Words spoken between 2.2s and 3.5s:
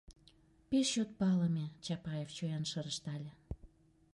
чоян шыр ыштале.